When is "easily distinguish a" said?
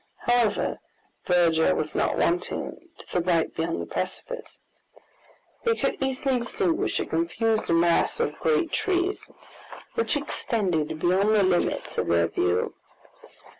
6.03-7.05